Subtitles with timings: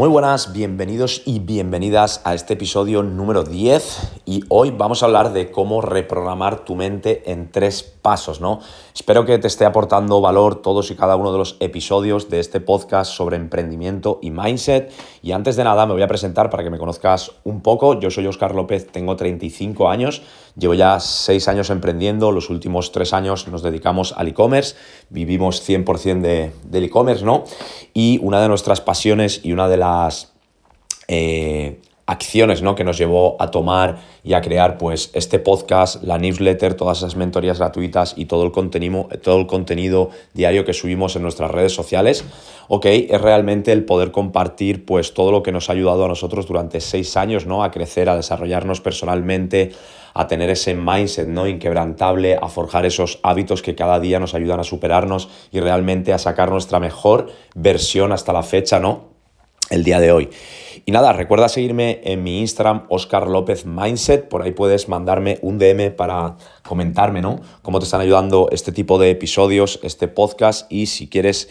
[0.00, 5.34] Muy buenas, bienvenidos y bienvenidas a este episodio número 10 y hoy vamos a hablar
[5.34, 8.60] de cómo reprogramar tu mente en tres pasos, ¿no?
[8.94, 12.62] Espero que te esté aportando valor todos y cada uno de los episodios de este
[12.62, 14.90] podcast sobre emprendimiento y mindset
[15.22, 18.00] y antes de nada me voy a presentar para que me conozcas un poco.
[18.00, 20.22] Yo soy Oscar López, tengo 35 años,
[20.56, 24.76] llevo ya 6 años emprendiendo, los últimos 3 años nos dedicamos al e-commerce,
[25.08, 27.44] vivimos 100% de, del e-commerce, ¿no?
[27.94, 30.32] Y una de nuestras pasiones y una de las
[31.08, 31.80] eh,
[32.10, 32.74] acciones ¿no?
[32.74, 37.14] que nos llevó a tomar y a crear pues, este podcast, la newsletter, todas esas
[37.14, 41.72] mentorías gratuitas y todo el, contenido, todo el contenido diario que subimos en nuestras redes
[41.72, 42.24] sociales,
[42.66, 46.48] ok, es realmente el poder compartir pues, todo lo que nos ha ayudado a nosotros
[46.48, 47.62] durante seis años ¿no?
[47.62, 49.70] a crecer, a desarrollarnos personalmente,
[50.12, 51.46] a tener ese mindset ¿no?
[51.46, 56.18] inquebrantable, a forjar esos hábitos que cada día nos ayudan a superarnos y realmente a
[56.18, 59.09] sacar nuestra mejor versión hasta la fecha, ¿no?
[59.70, 60.28] El día de hoy.
[60.84, 64.28] Y nada, recuerda seguirme en mi Instagram, Oscar López Mindset.
[64.28, 67.40] Por ahí puedes mandarme un DM para comentarme, ¿no?
[67.62, 70.70] Cómo te están ayudando este tipo de episodios, este podcast.
[70.70, 71.50] Y si quieres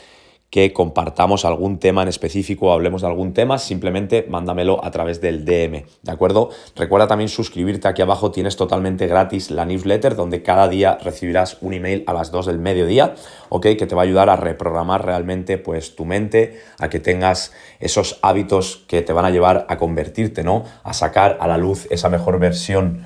[0.50, 5.22] que compartamos algún tema en específico o hablemos de algún tema, simplemente mándamelo a través
[5.22, 6.50] del DM, ¿de acuerdo?
[6.76, 11.74] Recuerda también suscribirte aquí abajo, tienes totalmente gratis la newsletter donde cada día recibirás un
[11.74, 13.14] email a las 2 del mediodía,
[13.50, 13.68] ¿ok?
[13.78, 18.18] Que te va a ayudar a reprogramar realmente pues tu mente, a que tengas esos
[18.24, 20.64] hábitos que te van a llevar a convertirte, ¿no?
[20.84, 23.06] A sacar a la luz esa mejor versión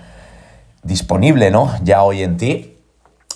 [0.81, 1.73] disponible, ¿no?
[1.83, 2.73] Ya hoy en ti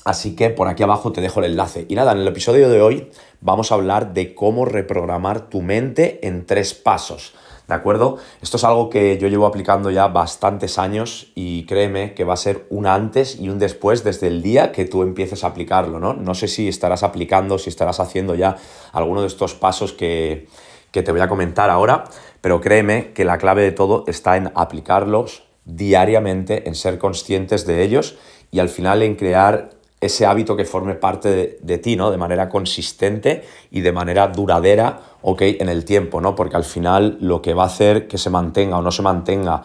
[0.08, 1.86] Así que por aquí abajo te dejo el enlace.
[1.90, 6.26] Y nada, en el episodio de hoy vamos a hablar de cómo reprogramar tu mente
[6.28, 7.34] en tres pasos.
[7.68, 8.18] ¿De acuerdo?
[8.42, 12.38] Esto es algo que yo llevo aplicando ya bastantes años y créeme que va a
[12.38, 16.14] ser un antes y un después desde el día que tú empieces a aplicarlo, ¿no?
[16.14, 18.56] No sé si estarás aplicando, si estarás haciendo ya
[18.94, 20.48] alguno de estos pasos que,
[20.92, 22.06] que te voy a comentar ahora,
[22.40, 27.84] pero créeme que la clave de todo está en aplicarlos diariamente, en ser conscientes de
[27.84, 28.18] ellos
[28.50, 32.12] y al final en crear ese hábito que forme parte de, ti, ¿no?
[32.12, 35.42] De manera consistente y de manera duradera, ¿ok?
[35.60, 36.36] En el tiempo, ¿no?
[36.36, 39.64] Porque al final lo que va a hacer que se mantenga o no se mantenga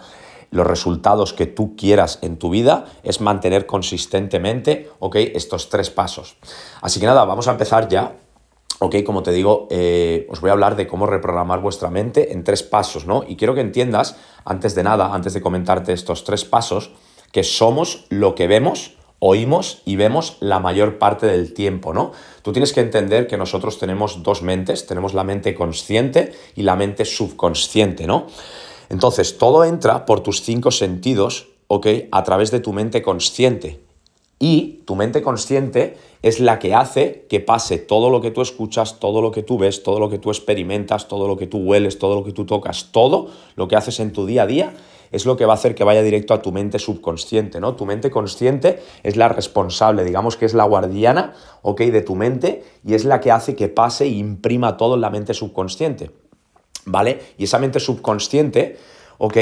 [0.50, 5.16] los resultados que tú quieras en tu vida es mantener consistentemente, ¿ok?
[5.16, 6.36] Estos tres pasos.
[6.80, 8.16] Así que nada, vamos a empezar ya.
[8.78, 12.42] Ok, como te digo, eh, os voy a hablar de cómo reprogramar vuestra mente en
[12.42, 13.22] tres pasos, ¿no?
[13.26, 16.90] Y quiero que entiendas, antes de nada, antes de comentarte estos tres pasos,
[17.32, 22.10] que somos lo que vemos, oímos y vemos la mayor parte del tiempo, ¿no?
[22.42, 26.74] Tú tienes que entender que nosotros tenemos dos mentes, tenemos la mente consciente y la
[26.74, 28.26] mente subconsciente, ¿no?
[28.88, 31.86] Entonces, todo entra por tus cinco sentidos, ¿ok?
[32.10, 33.78] A través de tu mente consciente.
[34.40, 38.98] Y tu mente consciente es la que hace que pase todo lo que tú escuchas,
[38.98, 42.00] todo lo que tú ves, todo lo que tú experimentas, todo lo que tú hueles,
[42.00, 44.74] todo lo que tú tocas, todo lo que haces en tu día a día
[45.12, 47.76] es lo que va a hacer que vaya directo a tu mente subconsciente, ¿no?
[47.76, 51.82] Tu mente consciente es la responsable, digamos que es la guardiana, ¿ok?
[51.82, 55.10] De tu mente y es la que hace que pase e imprima todo en la
[55.10, 56.10] mente subconsciente,
[56.86, 57.20] ¿vale?
[57.38, 58.78] Y esa mente subconsciente,
[59.18, 59.36] ¿ok?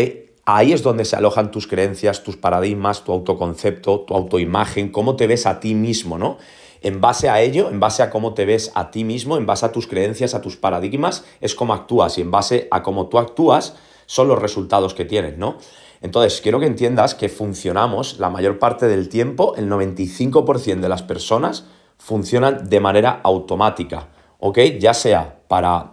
[0.44, 5.28] Ahí es donde se alojan tus creencias, tus paradigmas, tu autoconcepto, tu autoimagen, cómo te
[5.28, 6.38] ves a ti mismo, ¿no?
[6.82, 9.66] En base a ello, en base a cómo te ves a ti mismo, en base
[9.66, 13.18] a tus creencias, a tus paradigmas, es cómo actúas y en base a cómo tú
[13.18, 13.76] actúas,
[14.10, 15.58] son los resultados que tienes, ¿no?
[16.02, 21.04] Entonces, quiero que entiendas que funcionamos la mayor parte del tiempo, el 95% de las
[21.04, 21.66] personas
[21.96, 24.08] funcionan de manera automática,
[24.40, 24.58] ¿ok?
[24.80, 25.92] Ya sea para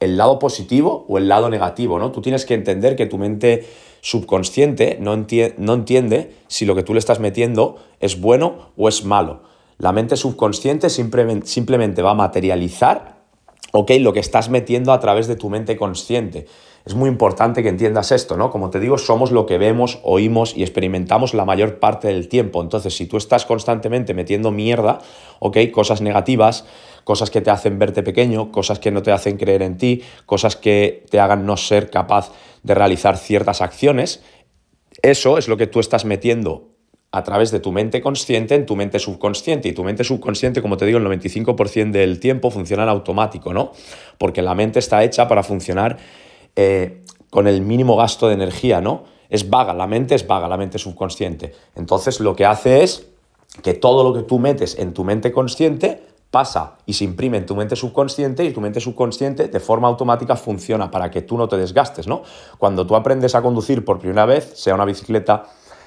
[0.00, 2.10] el lado positivo o el lado negativo, ¿no?
[2.10, 3.64] Tú tienes que entender que tu mente
[4.00, 9.04] subconsciente no, no entiende si lo que tú le estás metiendo es bueno o es
[9.04, 9.44] malo.
[9.78, 13.22] La mente subconsciente simplemente, simplemente va a materializar,
[13.70, 13.92] ¿ok?
[14.00, 16.46] Lo que estás metiendo a través de tu mente consciente.
[16.86, 18.50] Es muy importante que entiendas esto, ¿no?
[18.50, 22.60] Como te digo, somos lo que vemos, oímos y experimentamos la mayor parte del tiempo.
[22.60, 24.98] Entonces, si tú estás constantemente metiendo mierda,
[25.38, 25.56] ¿ok?
[25.72, 26.66] Cosas negativas,
[27.04, 30.56] cosas que te hacen verte pequeño, cosas que no te hacen creer en ti, cosas
[30.56, 32.32] que te hagan no ser capaz
[32.62, 34.22] de realizar ciertas acciones,
[35.00, 36.68] eso es lo que tú estás metiendo
[37.12, 39.68] a través de tu mente consciente en tu mente subconsciente.
[39.68, 43.72] Y tu mente subconsciente, como te digo, el 95% del tiempo funciona en automático, ¿no?
[44.18, 45.96] Porque la mente está hecha para funcionar
[46.56, 49.04] eh, con el mínimo gasto de energía, ¿no?
[49.28, 51.52] Es vaga, la mente es vaga, la mente subconsciente.
[51.74, 53.08] Entonces lo que hace es
[53.62, 57.46] que todo lo que tú metes en tu mente consciente pasa y se imprime en
[57.46, 61.48] tu mente subconsciente y tu mente subconsciente de forma automática funciona para que tú no
[61.48, 62.22] te desgastes, ¿no?
[62.58, 65.44] Cuando tú aprendes a conducir por primera vez, sea una bicicleta,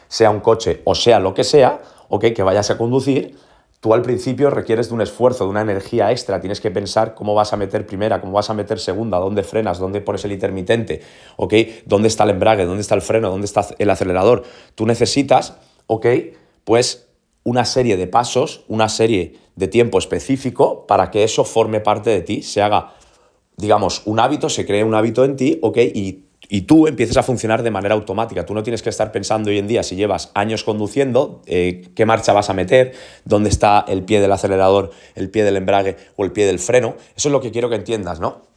[0.08, 3.36] sea un coche o sea lo que sea, ok, que vayas a conducir,
[3.80, 7.36] Tú al principio requieres de un esfuerzo, de una energía extra, tienes que pensar cómo
[7.36, 11.02] vas a meter primera, cómo vas a meter segunda, dónde frenas, dónde pones el intermitente,
[11.36, 11.54] ¿ok?
[11.86, 14.44] ¿Dónde está el embrague, dónde está el freno, dónde está el acelerador?
[14.74, 16.08] Tú necesitas, ¿ok?
[16.64, 17.08] Pues
[17.44, 22.22] una serie de pasos, una serie de tiempo específico para que eso forme parte de
[22.22, 22.96] ti, se haga,
[23.58, 25.78] digamos, un hábito, se cree un hábito en ti, ¿ok?
[25.78, 28.46] Y y tú empieces a funcionar de manera automática.
[28.46, 32.06] Tú no tienes que estar pensando hoy en día, si llevas años conduciendo, eh, qué
[32.06, 32.94] marcha vas a meter,
[33.26, 36.96] dónde está el pie del acelerador, el pie del embrague o el pie del freno.
[37.16, 38.48] Eso es lo que quiero que entiendas, ¿no?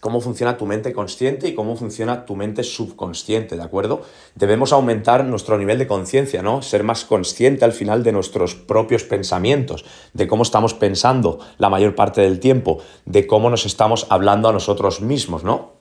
[0.00, 4.02] Cómo funciona tu mente consciente y cómo funciona tu mente subconsciente, ¿de acuerdo?
[4.34, 6.60] Debemos aumentar nuestro nivel de conciencia, ¿no?
[6.60, 11.94] Ser más consciente al final de nuestros propios pensamientos, de cómo estamos pensando la mayor
[11.94, 15.73] parte del tiempo, de cómo nos estamos hablando a nosotros mismos, ¿no?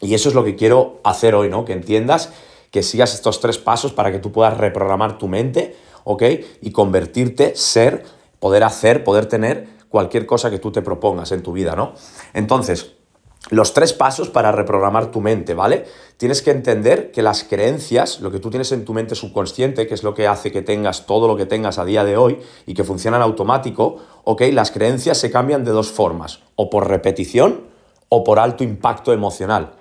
[0.00, 1.64] Y eso es lo que quiero hacer hoy, ¿no?
[1.64, 2.32] Que entiendas,
[2.70, 6.22] que sigas estos tres pasos para que tú puedas reprogramar tu mente, ¿ok?
[6.62, 8.04] Y convertirte, ser,
[8.38, 11.92] poder hacer, poder tener cualquier cosa que tú te propongas en tu vida, ¿no?
[12.32, 12.92] Entonces,
[13.48, 15.84] los tres pasos para reprogramar tu mente, ¿vale?
[16.18, 19.94] Tienes que entender que las creencias, lo que tú tienes en tu mente subconsciente, que
[19.94, 22.74] es lo que hace que tengas todo lo que tengas a día de hoy y
[22.74, 24.42] que funciona en automático, ¿ok?
[24.52, 27.68] Las creencias se cambian de dos formas, o por repetición
[28.08, 29.79] o por alto impacto emocional.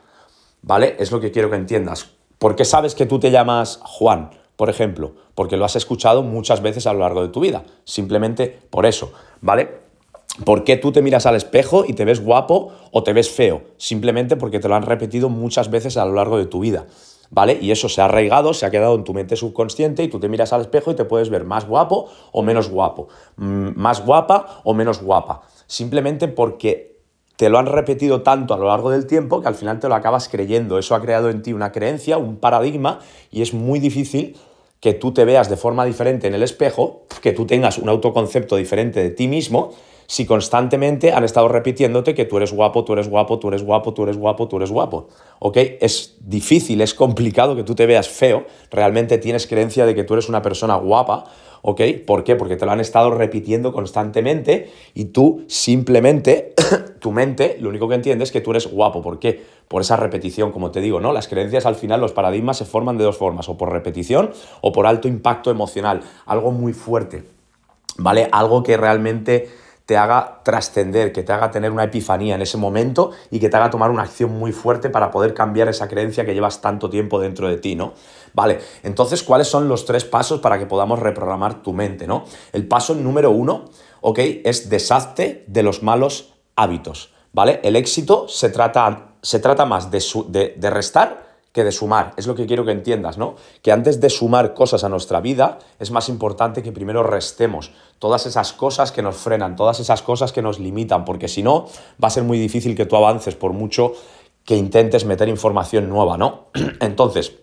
[0.61, 0.95] ¿Vale?
[0.99, 2.11] Es lo que quiero que entiendas.
[2.37, 5.13] ¿Por qué sabes que tú te llamas Juan, por ejemplo?
[5.35, 7.63] Porque lo has escuchado muchas veces a lo largo de tu vida.
[7.83, 9.11] Simplemente por eso,
[9.41, 9.89] ¿vale?
[10.45, 13.63] ¿Por qué tú te miras al espejo y te ves guapo o te ves feo?
[13.77, 16.87] Simplemente porque te lo han repetido muchas veces a lo largo de tu vida.
[17.31, 17.59] ¿Vale?
[17.61, 20.29] Y eso se ha arraigado, se ha quedado en tu mente subconsciente y tú te
[20.29, 24.61] miras al espejo y te puedes ver más guapo o menos guapo, mm, más guapa
[24.63, 25.43] o menos guapa.
[25.67, 26.88] Simplemente porque
[27.39, 29.95] te lo han repetido tanto a lo largo del tiempo que al final te lo
[29.95, 30.77] acabas creyendo.
[30.77, 32.99] Eso ha creado en ti una creencia, un paradigma,
[33.31, 34.35] y es muy difícil
[34.81, 38.57] que tú te veas de forma diferente en el espejo, que tú tengas un autoconcepto
[38.57, 39.71] diferente de ti mismo,
[40.05, 43.93] si constantemente han estado repitiéndote que tú eres guapo, tú eres guapo, tú eres guapo,
[43.93, 45.07] tú eres guapo, tú eres guapo.
[45.39, 45.55] ¿Ok?
[45.79, 50.15] Es difícil, es complicado que tú te veas feo, realmente tienes creencia de que tú
[50.15, 51.23] eres una persona guapa
[51.61, 51.81] ¿ok?
[52.05, 52.35] ¿Por qué?
[52.35, 56.53] Porque te lo han estado repitiendo constantemente y tú simplemente,
[56.99, 59.01] tu mente, lo único que entiendes es que tú eres guapo.
[59.01, 59.45] ¿Por qué?
[59.67, 61.13] Por esa repetición, como te digo, ¿no?
[61.13, 64.31] Las creencias al final, los paradigmas se forman de dos formas, o por repetición
[64.61, 67.23] o por alto impacto emocional, algo muy fuerte,
[67.97, 68.29] ¿vale?
[68.31, 69.49] Algo que realmente
[69.89, 73.57] te haga trascender, que te haga tener una epifanía en ese momento y que te
[73.57, 77.19] haga tomar una acción muy fuerte para poder cambiar esa creencia que llevas tanto tiempo
[77.19, 77.93] dentro de ti, ¿no?
[78.35, 82.25] Vale, entonces, ¿cuáles son los tres pasos para que podamos reprogramar tu mente, ¿no?
[82.53, 83.65] El paso número uno,
[84.01, 84.19] ¿ok?
[84.43, 87.59] Es deshazte de los malos hábitos, ¿vale?
[87.63, 92.13] El éxito se trata, se trata más de, de, de restar que de sumar.
[92.17, 93.35] Es lo que quiero que entiendas, ¿no?
[93.63, 98.25] Que antes de sumar cosas a nuestra vida, es más importante que primero restemos todas
[98.25, 101.67] esas cosas que nos frenan, todas esas cosas que nos limitan, porque si no,
[102.01, 103.93] va a ser muy difícil que tú avances por mucho
[104.45, 106.47] que intentes meter información nueva, ¿no?
[106.81, 107.33] Entonces,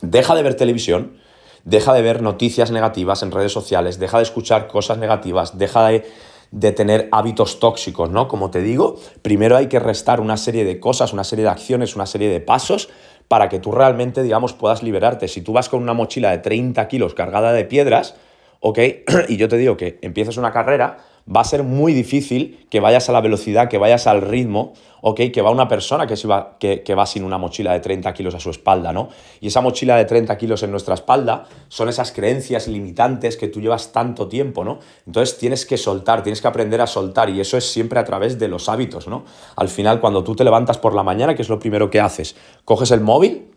[0.00, 1.18] deja de ver televisión,
[1.64, 6.10] deja de ver noticias negativas en redes sociales, deja de escuchar cosas negativas, deja de,
[6.50, 8.26] de tener hábitos tóxicos, ¿no?
[8.28, 11.94] Como te digo, primero hay que restar una serie de cosas, una serie de acciones,
[11.94, 12.88] una serie de pasos
[13.28, 15.28] para que tú realmente, digamos, puedas liberarte.
[15.28, 18.16] Si tú vas con una mochila de 30 kilos cargada de piedras,
[18.58, 18.78] ¿ok?
[19.28, 20.98] Y yo te digo que empiezas una carrera,
[21.34, 25.20] va a ser muy difícil que vayas a la velocidad, que vayas al ritmo, ¿ok?
[25.32, 28.34] Que va una persona que, va, que, que, va sin una mochila de 30 kilos
[28.34, 29.08] a su espalda, ¿no?
[29.40, 33.60] Y esa mochila de 30 kilos en nuestra espalda son esas creencias limitantes que tú
[33.60, 34.80] llevas tanto tiempo, ¿no?
[35.06, 38.38] Entonces tienes que soltar, tienes que aprender a soltar y eso es siempre a través
[38.38, 39.24] de los hábitos, ¿no?
[39.56, 42.34] Al final, cuando tú te levantas por la mañana, ¿qué es lo primero que haces?
[42.64, 43.50] ¿Coges el móvil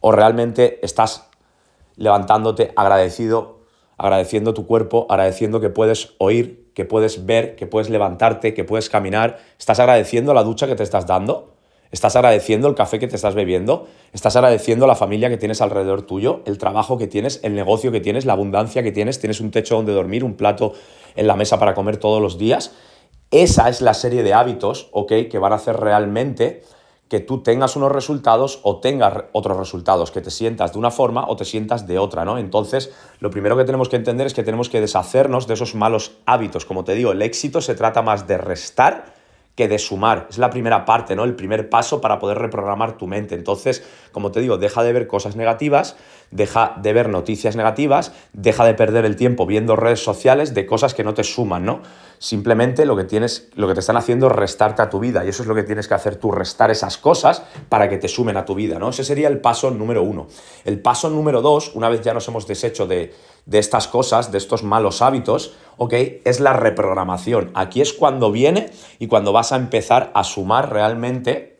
[0.00, 1.28] o realmente estás
[1.96, 3.58] levantándote agradecido,
[3.96, 8.88] agradeciendo tu cuerpo, agradeciendo que puedes oír que puedes ver, que puedes levantarte, que puedes
[8.88, 9.40] caminar.
[9.58, 11.56] ¿Estás agradeciendo la ducha que te estás dando?
[11.90, 13.88] ¿Estás agradeciendo el café que te estás bebiendo?
[14.12, 16.42] ¿Estás agradeciendo la familia que tienes alrededor tuyo?
[16.46, 17.40] ¿El trabajo que tienes?
[17.42, 18.26] ¿El negocio que tienes?
[18.26, 19.18] ¿La abundancia que tienes?
[19.18, 20.22] ¿Tienes un techo donde dormir?
[20.22, 20.72] ¿Un plato
[21.16, 22.70] en la mesa para comer todos los días?
[23.32, 25.12] Esa es la serie de hábitos, ¿ok?
[25.28, 26.62] Que van a hacer realmente
[27.08, 31.26] que tú tengas unos resultados o tengas otros resultados, que te sientas de una forma
[31.28, 32.38] o te sientas de otra, ¿no?
[32.38, 36.12] Entonces, lo primero que tenemos que entender es que tenemos que deshacernos de esos malos
[36.26, 36.64] hábitos.
[36.64, 39.17] Como te digo, el éxito se trata más de restar
[39.58, 40.28] que de sumar.
[40.30, 41.24] Es la primera parte, ¿no?
[41.24, 43.34] El primer paso para poder reprogramar tu mente.
[43.34, 45.96] Entonces, como te digo, deja de ver cosas negativas,
[46.30, 50.94] deja de ver noticias negativas, deja de perder el tiempo viendo redes sociales de cosas
[50.94, 51.82] que no te suman, ¿no?
[52.20, 55.28] Simplemente lo que tienes, lo que te están haciendo es restarte a tu vida y
[55.30, 58.36] eso es lo que tienes que hacer tú, restar esas cosas para que te sumen
[58.36, 58.90] a tu vida, ¿no?
[58.90, 60.28] Ese sería el paso número uno.
[60.64, 63.12] El paso número dos, una vez ya nos hemos deshecho de,
[63.48, 65.94] de estas cosas, de estos malos hábitos, ¿ok?
[66.24, 67.50] Es la reprogramación.
[67.54, 71.56] Aquí es cuando viene y cuando vas a empezar a sumar realmente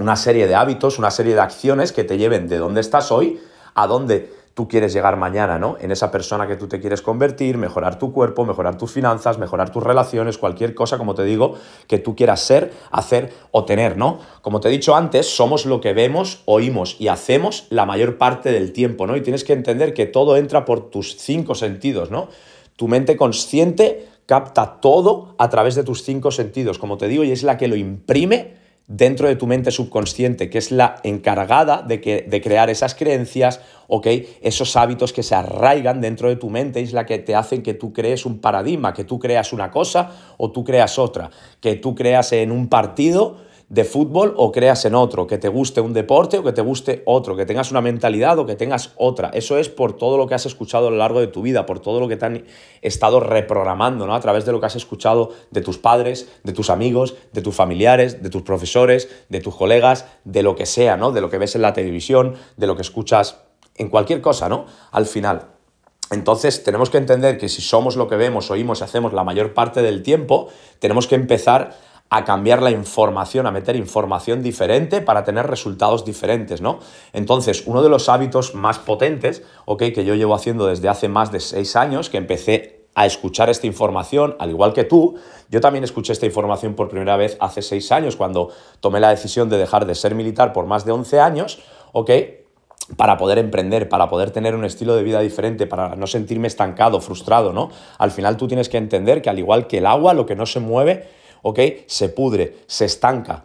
[0.00, 3.40] una serie de hábitos, una serie de acciones que te lleven de donde estás hoy
[3.74, 5.76] a donde tú quieres llegar mañana, ¿no?
[5.80, 9.70] En esa persona que tú te quieres convertir, mejorar tu cuerpo, mejorar tus finanzas, mejorar
[9.70, 11.54] tus relaciones, cualquier cosa, como te digo,
[11.86, 14.18] que tú quieras ser, hacer o tener, ¿no?
[14.42, 18.50] Como te he dicho antes, somos lo que vemos, oímos y hacemos la mayor parte
[18.50, 19.16] del tiempo, ¿no?
[19.16, 22.26] Y tienes que entender que todo entra por tus cinco sentidos, ¿no?
[22.74, 27.30] Tu mente consciente capta todo a través de tus cinco sentidos, como te digo, y
[27.30, 28.57] es la que lo imprime
[28.88, 33.60] dentro de tu mente subconsciente, que es la encargada de, que, de crear esas creencias,
[33.86, 34.06] ¿ok?
[34.40, 37.74] Esos hábitos que se arraigan dentro de tu mente, es la que te hacen que
[37.74, 41.30] tú crees un paradigma, que tú creas una cosa o tú creas otra,
[41.60, 43.36] que tú creas en un partido
[43.68, 47.02] de fútbol o creas en otro, que te guste un deporte o que te guste
[47.04, 49.30] otro, que tengas una mentalidad o que tengas otra.
[49.34, 51.80] Eso es por todo lo que has escuchado a lo largo de tu vida, por
[51.80, 52.44] todo lo que te han
[52.80, 54.14] estado reprogramando, ¿no?
[54.14, 57.54] A través de lo que has escuchado de tus padres, de tus amigos, de tus
[57.54, 61.12] familiares, de tus profesores, de tus colegas, de lo que sea, ¿no?
[61.12, 63.42] De lo que ves en la televisión, de lo que escuchas
[63.76, 64.64] en cualquier cosa, ¿no?
[64.92, 65.58] Al final.
[66.10, 69.52] Entonces tenemos que entender que si somos lo que vemos, oímos y hacemos la mayor
[69.52, 70.48] parte del tiempo,
[70.78, 71.76] tenemos que empezar
[72.10, 76.78] a cambiar la información, a meter información diferente para tener resultados diferentes, ¿no?
[77.12, 79.84] Entonces, uno de los hábitos más potentes, ¿ok?
[79.94, 83.66] Que yo llevo haciendo desde hace más de seis años, que empecé a escuchar esta
[83.66, 85.16] información, al igual que tú,
[85.50, 88.50] yo también escuché esta información por primera vez hace seis años, cuando
[88.80, 91.62] tomé la decisión de dejar de ser militar por más de 11 años,
[91.92, 92.10] ¿ok?
[92.96, 97.00] para poder emprender, para poder tener un estilo de vida diferente, para no sentirme estancado,
[97.00, 97.70] frustrado, ¿no?
[97.98, 100.46] Al final tú tienes que entender que al igual que el agua, lo que no
[100.46, 101.06] se mueve
[101.42, 101.60] ¿ok?
[101.86, 103.44] Se pudre, se estanca.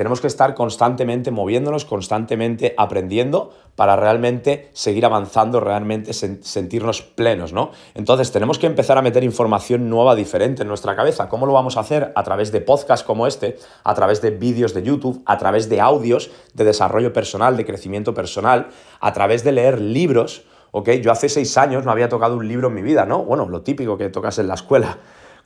[0.00, 7.72] Tenemos que estar constantemente moviéndonos, constantemente aprendiendo para realmente seguir avanzando, realmente sentirnos plenos, ¿no?
[7.94, 11.28] Entonces tenemos que empezar a meter información nueva, diferente en nuestra cabeza.
[11.28, 12.12] ¿Cómo lo vamos a hacer?
[12.14, 15.82] A través de podcasts como este, a través de vídeos de YouTube, a través de
[15.82, 18.68] audios de desarrollo personal, de crecimiento personal,
[19.00, 20.92] a través de leer libros, ¿ok?
[21.02, 23.22] Yo hace seis años no había tocado un libro en mi vida, ¿no?
[23.22, 24.96] Bueno, lo típico que tocas en la escuela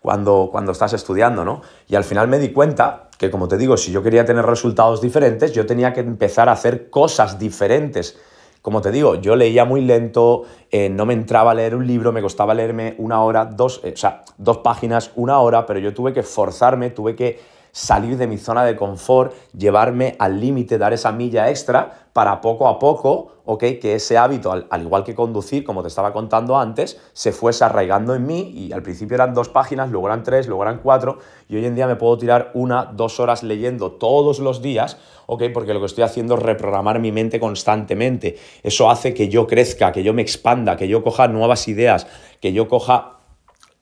[0.04, 1.62] cuando, cuando estás estudiando, ¿no?
[1.88, 5.00] Y al final me di cuenta que, como te digo, si yo quería tener resultados
[5.00, 8.20] diferentes, yo tenía que empezar a hacer cosas diferentes.
[8.60, 12.12] Como te digo, yo leía muy lento, eh, no me entraba a leer un libro,
[12.12, 15.94] me costaba leerme una hora, dos, eh, o sea, dos páginas, una hora, pero yo
[15.94, 17.40] tuve que forzarme, tuve que
[17.74, 22.68] salir de mi zona de confort, llevarme al límite, dar esa milla extra para poco
[22.68, 23.64] a poco, ¿ok?
[23.82, 28.14] Que ese hábito, al, igual que conducir, como te estaba contando antes, se fuese arraigando
[28.14, 31.56] en mí y al principio eran dos páginas, luego eran tres, luego eran cuatro y
[31.56, 35.42] hoy en día me puedo tirar una, dos horas leyendo todos los días, ¿ok?
[35.52, 38.36] Porque lo que estoy haciendo es reprogramar mi mente constantemente.
[38.62, 42.06] Eso hace que yo crezca, que yo me expanda, que yo coja nuevas ideas,
[42.40, 43.13] que yo coja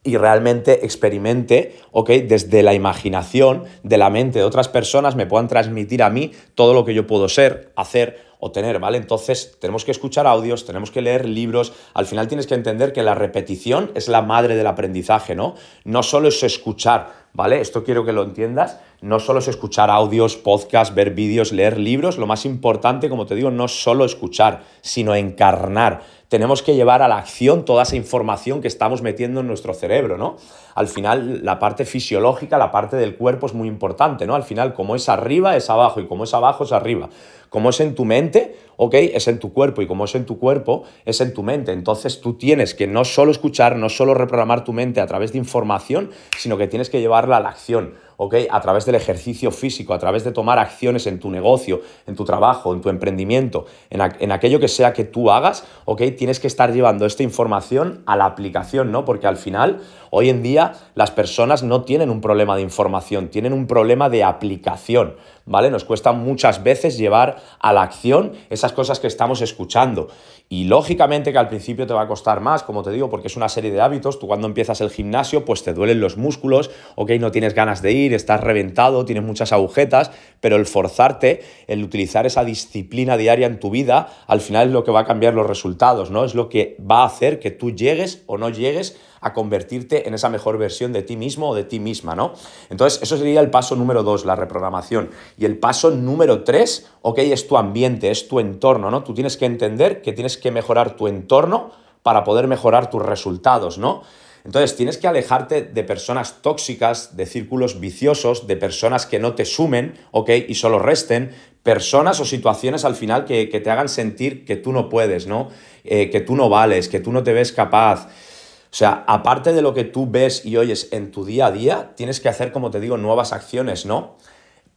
[0.05, 2.11] y realmente experimente, ¿ok?
[2.11, 6.75] Desde la imaginación de la mente de otras personas me puedan transmitir a mí todo
[6.75, 8.99] lo que yo puedo ser, hacer o tener, ¿vale?
[8.99, 13.05] Entonces tenemos que escuchar audios, tenemos que leer libros, al final tienes que entender que
[13.05, 15.55] la repetición es la madre del aprendizaje, ¿no?
[15.85, 17.61] No solo es escuchar, ¿vale?
[17.61, 22.19] Esto quiero que lo entiendas, no solo es escuchar audios, podcasts, ver vídeos, leer libros,
[22.19, 27.09] lo más importante, como te digo, no solo escuchar, sino encarnar tenemos que llevar a
[27.09, 30.39] la acción toda esa información que estamos metiendo en nuestro cerebro, ¿no?
[30.75, 34.35] Al final, la parte fisiológica, la parte del cuerpo es muy importante, ¿no?
[34.35, 37.11] Al final, como es arriba, es abajo, y como es abajo, es arriba.
[37.53, 40.39] Como es en tu mente, ok, es en tu cuerpo, y como es en tu
[40.39, 41.73] cuerpo, es en tu mente.
[41.73, 45.39] Entonces, tú tienes que no solo escuchar, no solo reprogramar tu mente a través de
[45.39, 47.93] información, sino que tienes que llevarla a la acción.
[48.17, 48.35] ¿Ok?
[48.51, 52.25] A través del ejercicio físico, a través de tomar acciones en tu negocio, en tu
[52.25, 56.03] trabajo, en tu emprendimiento, en, aquello que sea que tú hagas, ¿ok?
[56.17, 59.05] Tienes que estar llevando esta información a la aplicación, ¿no?
[59.05, 63.53] Porque al final, hoy en día, las personas no tienen un problema de información, tienen
[63.53, 65.17] un problema de aplicación,
[65.47, 65.71] ¿vale?
[65.71, 70.09] Nos cuesta muchas veces llevar a la acción esas cosas que estamos escuchando.
[70.53, 73.39] Y lógicamente que al principio te va a costar más, como te digo, porque es
[73.39, 74.19] una serie de hábitos.
[74.19, 77.93] Tú cuando empiezas el gimnasio, pues te duelen los músculos, ok, no tienes ganas de
[77.93, 83.61] ir, estás reventado, tienes muchas agujetas, pero el forzarte, el utilizar esa disciplina diaria en
[83.61, 86.25] tu vida, al final es lo que va a cambiar los resultados, ¿no?
[86.25, 90.15] Es lo que va a hacer que tú llegues o no llegues a convertirte en
[90.15, 92.33] esa mejor versión de ti mismo o de ti misma, ¿no?
[92.71, 95.11] Entonces, eso sería el paso número dos, la reprogramación.
[95.39, 99.05] Y el paso número tres, ok, es tu ambiente, es tu entorno, ¿no?
[99.05, 101.71] Tú tienes que entender que tienes que mejorar tu entorno
[102.03, 104.03] para poder mejorar tus resultados, ¿no?
[104.45, 109.45] Entonces tienes que alejarte de personas tóxicas, de círculos viciosos, de personas que no te
[109.45, 110.31] sumen, ¿ok?
[110.49, 111.31] Y solo resten,
[111.63, 115.49] personas o situaciones al final que, te hagan sentir que tú no puedes, ¿no?
[115.85, 118.07] Eh, que tú no vales, que tú no te ves capaz.
[118.07, 121.93] O sea, aparte de lo que tú ves y oyes en tu día a día,
[121.95, 124.17] tienes que hacer, como te digo, nuevas acciones, ¿no?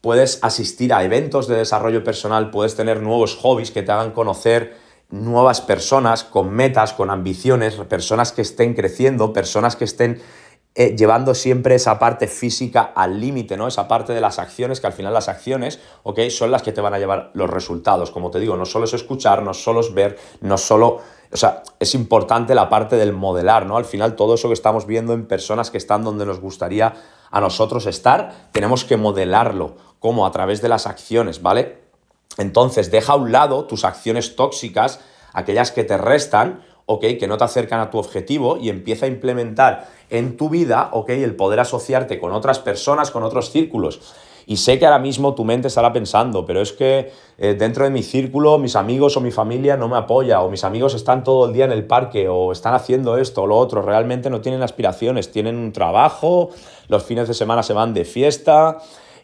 [0.02, 4.76] Puedes asistir a eventos de desarrollo personal, puedes tener nuevos hobbies que te hagan conocer
[5.10, 10.22] nuevas personas con metas, con ambiciones, personas que estén creciendo, personas que estén
[10.78, 13.66] eh, llevando siempre esa parte física al límite, ¿no?
[13.66, 16.20] Esa parte de las acciones, que al final las acciones, ¿ok?
[16.30, 18.12] Son las que te van a llevar los resultados.
[18.12, 21.00] Como te digo, no solo es escuchar, no solo es ver, no solo...
[21.32, 23.78] O sea, es importante la parte del modelar, ¿no?
[23.78, 26.94] Al final todo eso que estamos viendo en personas que están donde nos gustaría
[27.32, 31.85] a nosotros estar, tenemos que modelarlo, como a través de las acciones, ¿vale?
[32.38, 35.00] Entonces, deja a un lado tus acciones tóxicas,
[35.34, 37.06] aquellas que te restan, ¿ok?
[37.20, 41.10] Que no te acercan a tu objetivo y empieza a implementar en tu vida, ¿ok?
[41.10, 44.02] El poder asociarte con otras personas, con otros círculos.
[44.48, 47.90] Y sé que ahora mismo tu mente estará pensando, pero es que eh, dentro de
[47.90, 51.48] mi círculo mis amigos o mi familia no me apoya, o mis amigos están todo
[51.48, 54.62] el día en el parque, o están haciendo esto o lo otro, realmente no tienen
[54.62, 56.52] aspiraciones, tienen un trabajo,
[56.88, 58.78] los fines de semana se van de fiesta,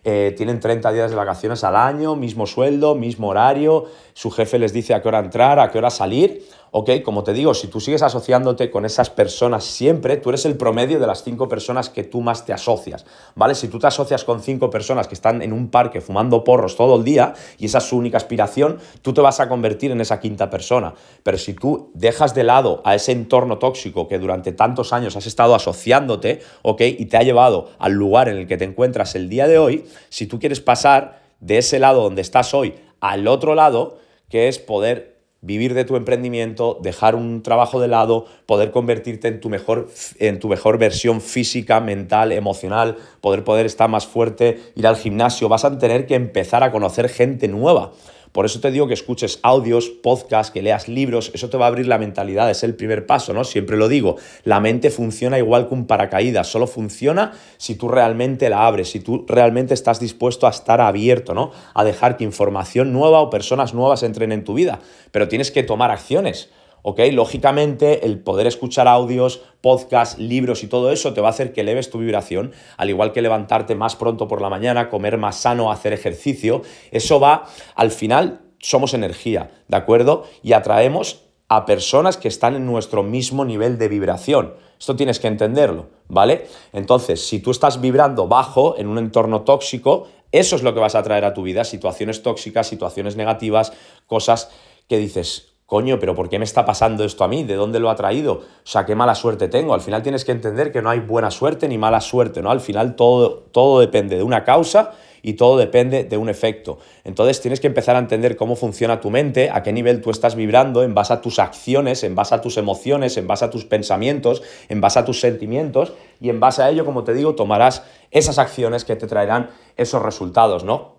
[0.04, 4.74] eh, tienen 30 días de vacaciones al año, mismo sueldo, mismo horario, su jefe les
[4.74, 6.44] dice a qué hora entrar, a qué hora salir.
[6.74, 10.56] Ok, como te digo, si tú sigues asociándote con esas personas siempre, tú eres el
[10.56, 13.56] promedio de las cinco personas que tú más te asocias, ¿vale?
[13.56, 16.96] Si tú te asocias con cinco personas que están en un parque fumando porros todo
[16.96, 20.22] el día y esa es su única aspiración, tú te vas a convertir en esa
[20.22, 20.94] quinta persona.
[21.24, 25.28] Pero si tú dejas de lado a ese entorno tóxico que durante tantos años has
[25.28, 26.84] estado asociándote, ¿ok?
[26.84, 29.84] Y te ha llevado al lugar en el que te encuentras el día de hoy,
[30.08, 33.98] si tú quieres pasar de ese lado donde estás hoy al otro lado,
[34.30, 35.11] que es poder
[35.42, 40.40] vivir de tu emprendimiento, dejar un trabajo de lado, poder convertirte en tu mejor, en
[40.40, 45.66] tu mejor versión física, mental, emocional, poder, poder estar más fuerte, ir al gimnasio, vas
[45.66, 47.92] a tener que empezar a conocer gente nueva.
[48.32, 51.68] Por eso te digo que escuches audios, podcasts, que leas libros, eso te va a
[51.68, 53.44] abrir la mentalidad, es el primer paso, ¿no?
[53.44, 58.50] Siempre lo digo, la mente funciona igual que un paracaídas, solo funciona si tú realmente
[58.50, 61.52] la abres, si tú realmente estás dispuesto a estar abierto, ¿no?
[61.74, 64.80] A dejar que información nueva o personas nuevas entren en tu vida,
[65.12, 66.50] pero tienes que tomar acciones.
[66.84, 67.00] ¿Ok?
[67.12, 71.62] Lógicamente, el poder escuchar audios, podcasts, libros y todo eso te va a hacer que
[71.62, 75.72] eleves tu vibración, al igual que levantarte más pronto por la mañana, comer más sano,
[75.72, 76.62] hacer ejercicio.
[76.92, 80.26] Eso va, al final, somos energía, ¿de acuerdo?
[80.44, 84.54] Y atraemos a personas que están en nuestro mismo nivel de vibración.
[84.80, 86.48] Esto tienes que entenderlo, ¿vale?
[86.72, 90.96] Entonces, si tú estás vibrando bajo en un entorno tóxico, eso es lo que vas
[90.96, 93.74] a traer a tu vida, situaciones tóxicas, situaciones negativas,
[94.08, 94.50] cosas
[94.88, 97.46] que dices, coño, pero ¿por qué me está pasando esto a mí?
[97.46, 98.34] ¿De dónde lo ha traído?
[98.34, 99.74] O sea, qué mala suerte tengo.
[99.74, 102.52] Al final tienes que entender que no hay buena suerte ni mala suerte, ¿no?
[102.52, 106.80] Al final todo, todo depende de una causa y todo depende de un efecto.
[107.06, 110.36] Entonces tienes que empezar a entender cómo funciona tu mente, a qué nivel tú estás
[110.36, 113.64] vibrando en base a tus acciones, en base a tus emociones, en base a tus
[113.64, 117.84] pensamientos, en base a tus sentimientos y en base a ello, como te digo, tomarás
[118.12, 120.96] esas acciones que te traerán esos resultados, ¿no?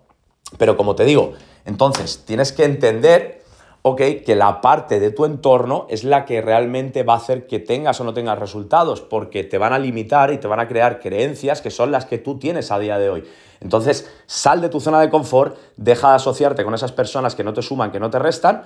[0.57, 1.33] Pero como te digo,
[1.63, 3.42] entonces tienes que entender
[3.85, 7.59] ok, que la parte de tu entorno es la que realmente va a hacer que
[7.59, 11.01] tengas o no tengas resultados, porque te van a limitar y te van a crear
[11.01, 13.23] creencias que son las que tú tienes a día de hoy.
[13.59, 17.53] Entonces, sal de tu zona de confort, deja de asociarte con esas personas que no
[17.53, 18.63] te suman, que no te restan,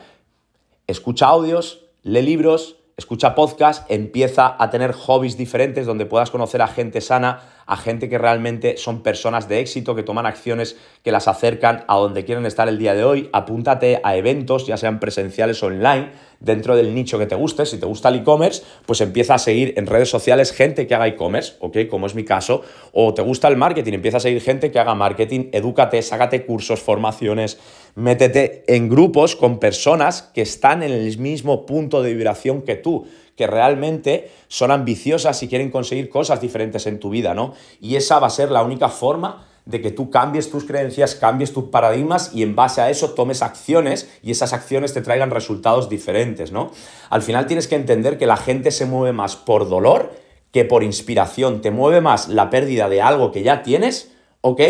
[0.86, 6.68] escucha audios, lee libros, escucha podcast, empieza a tener hobbies diferentes donde puedas conocer a
[6.68, 11.28] gente sana, a gente que realmente son personas de éxito, que toman acciones que las
[11.28, 13.30] acercan a donde quieren estar el día de hoy.
[13.34, 17.66] Apúntate a eventos, ya sean presenciales o online, dentro del nicho que te guste.
[17.66, 21.08] Si te gusta el e-commerce, pues empieza a seguir en redes sociales gente que haga
[21.08, 21.78] e-commerce, ¿ok?
[21.90, 22.62] Como es mi caso.
[22.94, 26.80] O te gusta el marketing, empieza a seguir gente que haga marketing, edúcate, sácate cursos,
[26.80, 27.60] formaciones,
[27.96, 33.08] métete en grupos con personas que están en el mismo punto de vibración que tú,
[33.36, 37.54] que realmente son ambiciosas y quieren conseguir cosas diferentes en tu vida, ¿no?
[37.80, 41.54] Y esa va a ser la única forma de que tú cambies tus creencias, cambies
[41.54, 45.90] tus paradigmas y en base a eso tomes acciones y esas acciones te traigan resultados
[45.90, 46.72] diferentes, ¿no?
[47.10, 50.14] Al final tienes que entender que la gente se mueve más por dolor
[50.52, 54.62] que por inspiración, te mueve más la pérdida de algo que ya tienes, ¿ok?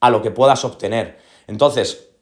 [0.00, 1.18] A lo que puedas obtener.
[1.46, 2.12] Entonces,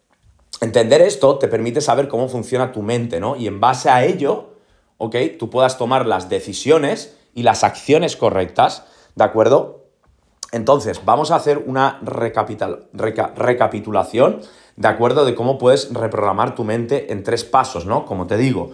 [0.61, 3.35] Entender esto te permite saber cómo funciona tu mente, ¿no?
[3.35, 4.57] Y en base a ello,
[4.99, 5.17] ¿ok?
[5.39, 9.80] Tú puedas tomar las decisiones y las acciones correctas, ¿de acuerdo?
[10.53, 14.41] Entonces, vamos a hacer una recapitulación,
[14.77, 15.25] ¿de acuerdo?
[15.25, 18.05] De cómo puedes reprogramar tu mente en tres pasos, ¿no?
[18.05, 18.73] Como te digo,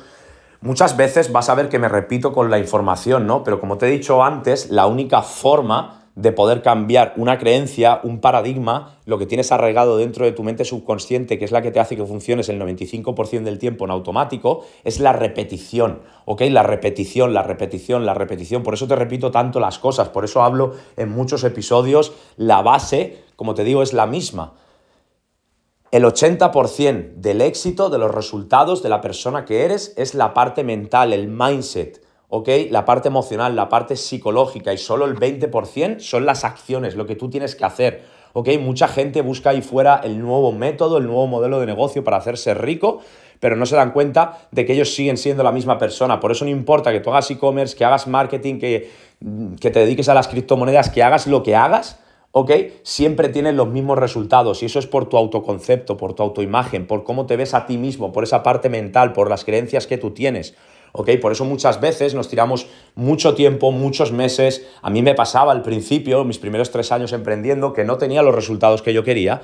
[0.63, 3.45] muchas veces vas a ver que me repito con la información, ¿no?
[3.45, 8.21] Pero como te he dicho antes, la única forma de poder cambiar una creencia, un
[8.21, 11.79] paradigma, lo que tienes arraigado dentro de tu mente subconsciente, que es la que te
[11.79, 16.41] hace que funciones el 95% del tiempo en automático, es la repetición, ¿ok?
[16.51, 18.63] La repetición, la repetición, la repetición.
[18.63, 23.23] Por eso te repito tanto las cosas, por eso hablo en muchos episodios, la base,
[23.37, 24.55] como te digo, es la misma.
[25.91, 30.65] El 80% del éxito, de los resultados de la persona que eres, es la parte
[30.65, 32.06] mental, el mindset.
[32.29, 32.49] ¿Ok?
[32.71, 37.17] La parte emocional, la parte psicológica y solo el 20% son las acciones, lo que
[37.17, 38.51] tú tienes que hacer, ¿ok?
[38.61, 42.55] Mucha gente busca ahí fuera el nuevo método, el nuevo modelo de negocio para hacerse
[42.55, 43.01] rico,
[43.41, 46.21] pero no se dan cuenta de que ellos siguen siendo la misma persona.
[46.21, 48.91] Por eso no importa que tú hagas e-commerce, que hagas marketing, que,
[49.61, 52.01] que te dediques a las criptomonedas, que hagas lo que hagas,
[52.33, 52.51] ¿ok?
[52.83, 57.05] Siempre tienes los mismos resultados y eso es por tu autoconcepto, por tu autoimagen, por
[57.05, 60.11] cómo te ves a ti mismo, por esa parte mental, por las creencias que tú
[60.11, 60.55] tienes.
[60.97, 64.67] Por eso muchas veces nos tiramos mucho tiempo, muchos meses.
[64.83, 68.35] A mí me pasaba al principio, mis primeros tres años emprendiendo, que no tenía los
[68.35, 69.43] resultados que yo quería.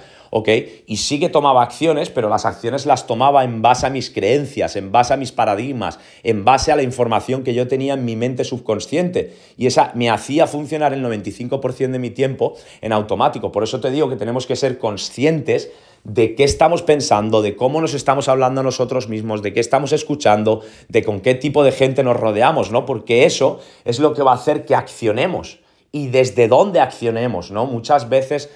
[0.87, 4.77] Y sí que tomaba acciones, pero las acciones las tomaba en base a mis creencias,
[4.77, 8.17] en base a mis paradigmas, en base a la información que yo tenía en mi
[8.17, 9.37] mente subconsciente.
[9.59, 13.53] Y esa me hacía funcionar el 95% de mi tiempo en automático.
[13.53, 15.71] Por eso te digo que tenemos que ser conscientes
[16.05, 19.93] de qué estamos pensando, de cómo nos estamos hablando a nosotros mismos, de qué estamos
[19.93, 22.85] escuchando, de con qué tipo de gente nos rodeamos, ¿no?
[22.87, 25.61] Porque eso es lo que va a hacer que accionemos
[25.93, 27.67] y desde dónde accionemos, ¿no?
[27.67, 28.51] Muchas veces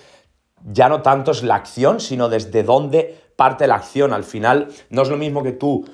[0.65, 4.13] ya no tanto es la acción, sino desde dónde parte la acción.
[4.13, 5.85] Al final no es lo mismo que tú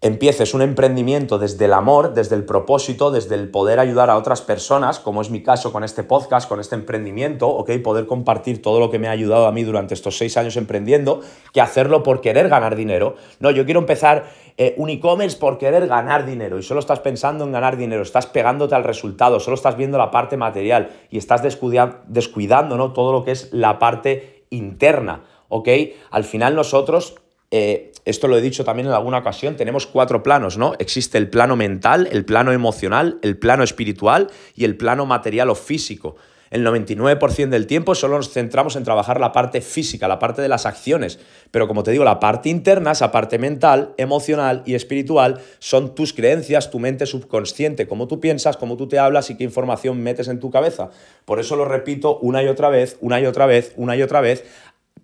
[0.00, 4.42] empieces un emprendimiento desde el amor, desde el propósito, desde el poder ayudar a otras
[4.42, 7.70] personas, como es mi caso con este podcast, con este emprendimiento, ¿ok?
[7.82, 11.20] Poder compartir todo lo que me ha ayudado a mí durante estos seis años emprendiendo,
[11.52, 13.16] que hacerlo por querer ganar dinero.
[13.40, 14.26] No, yo quiero empezar
[14.58, 18.26] eh, un e-commerce por querer ganar dinero y solo estás pensando en ganar dinero, estás
[18.26, 22.92] pegándote al resultado, solo estás viendo la parte material y estás descuidando, ¿no?
[22.92, 25.68] todo lo que es la parte interna, ¿ok?
[26.10, 27.16] Al final nosotros
[27.50, 30.74] eh, esto lo he dicho también en alguna ocasión, tenemos cuatro planos, ¿no?
[30.78, 35.56] Existe el plano mental, el plano emocional, el plano espiritual y el plano material o
[35.56, 36.16] físico.
[36.50, 40.48] El 99% del tiempo solo nos centramos en trabajar la parte física, la parte de
[40.48, 41.18] las acciones.
[41.50, 46.12] Pero como te digo, la parte interna, esa parte mental, emocional y espiritual, son tus
[46.12, 50.28] creencias, tu mente subconsciente, cómo tú piensas, cómo tú te hablas y qué información metes
[50.28, 50.90] en tu cabeza.
[51.24, 54.20] Por eso lo repito una y otra vez, una y otra vez, una y otra
[54.20, 54.44] vez,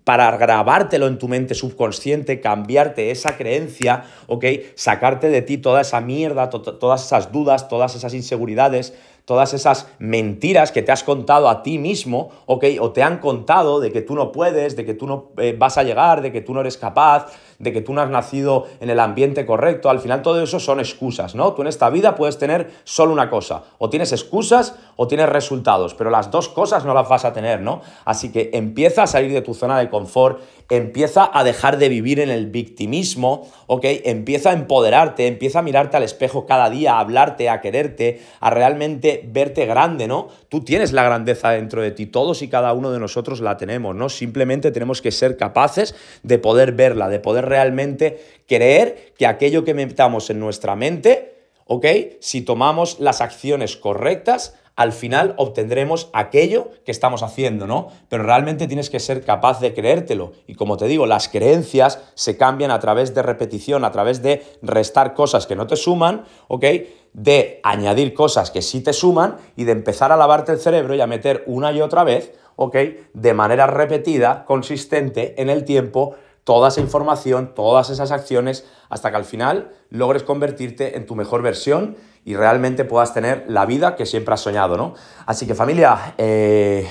[0.04, 4.44] para grabártelo en tu mente subconsciente, cambiarte esa creencia, ¿ok?
[4.74, 10.72] Sacarte de ti toda esa mierda, todas esas dudas, todas esas inseguridades, todas esas mentiras
[10.72, 12.64] que te has contado a ti mismo, ¿ok?
[12.80, 15.78] O te han contado de que tú no puedes, de que tú no eh, vas
[15.78, 17.26] a llegar, de que tú no eres capaz,
[17.62, 19.88] de que tú no has nacido en el ambiente correcto.
[19.88, 21.52] Al final todo eso son excusas, ¿no?
[21.54, 23.62] Tú en esta vida puedes tener solo una cosa.
[23.78, 27.60] O tienes excusas o tienes resultados, pero las dos cosas no las vas a tener,
[27.60, 27.80] ¿no?
[28.04, 32.18] Así que empieza a salir de tu zona de confort, empieza a dejar de vivir
[32.18, 33.84] en el victimismo, ¿ok?
[34.04, 38.50] Empieza a empoderarte, empieza a mirarte al espejo cada día, a hablarte, a quererte, a
[38.50, 40.28] realmente verte grande, ¿no?
[40.48, 43.94] Tú tienes la grandeza dentro de ti, todos y cada uno de nosotros la tenemos,
[43.94, 44.08] ¿no?
[44.08, 49.74] Simplemente tenemos que ser capaces de poder verla, de poder realmente creer que aquello que
[49.74, 51.34] metamos en nuestra mente,
[51.66, 51.86] ¿ok?
[52.20, 57.88] Si tomamos las acciones correctas, al final obtendremos aquello que estamos haciendo, ¿no?
[58.08, 60.32] Pero realmente tienes que ser capaz de creértelo.
[60.46, 64.42] Y como te digo, las creencias se cambian a través de repetición, a través de
[64.62, 66.64] restar cosas que no te suman, ¿ok?
[67.12, 71.02] De añadir cosas que sí te suman y de empezar a lavarte el cerebro y
[71.02, 72.76] a meter una y otra vez, ¿ok?
[73.12, 79.16] De manera repetida, consistente en el tiempo, toda esa información, todas esas acciones, hasta que
[79.16, 84.06] al final logres convertirte en tu mejor versión y realmente puedas tener la vida que
[84.06, 84.94] siempre has soñado, ¿no?
[85.26, 86.88] Así que familia, eh,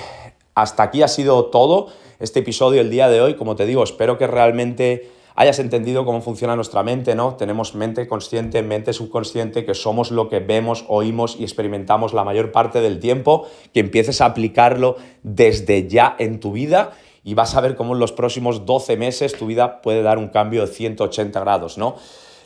[0.54, 1.88] hasta aquí ha sido todo
[2.18, 3.34] este episodio el día de hoy.
[3.34, 7.36] Como te digo, espero que realmente hayas entendido cómo funciona nuestra mente, ¿no?
[7.36, 12.52] Tenemos mente consciente, mente subconsciente, que somos lo que vemos, oímos y experimentamos la mayor
[12.52, 16.92] parte del tiempo, que empieces a aplicarlo desde ya en tu vida
[17.24, 20.28] y vas a ver cómo en los próximos 12 meses tu vida puede dar un
[20.28, 21.96] cambio de 180 grados, ¿no?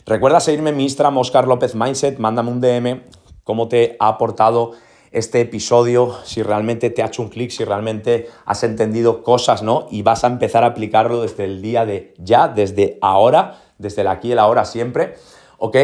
[0.05, 3.01] Recuerda seguirme en mi Instagram, Oscar López Mindset, mándame un DM,
[3.43, 4.71] cómo te ha aportado
[5.11, 9.87] este episodio, si realmente te ha hecho un clic, si realmente has entendido cosas, ¿no?
[9.89, 14.07] Y vas a empezar a aplicarlo desde el día de ya, desde ahora, desde el
[14.07, 15.15] aquí y el ahora siempre,
[15.57, 15.77] ¿ok?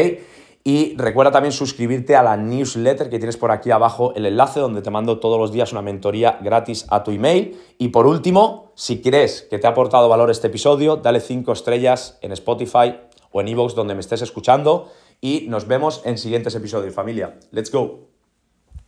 [0.66, 4.80] Y recuerda también suscribirte a la newsletter que tienes por aquí abajo el enlace donde
[4.80, 7.60] te mando todos los días una mentoría gratis a tu email.
[7.76, 12.18] Y por último, si crees que te ha aportado valor este episodio, dale 5 estrellas
[12.22, 12.96] en Spotify
[13.30, 17.38] o en iVoox donde me estés escuchando y nos vemos en siguientes episodios, familia.
[17.50, 18.13] Let's go.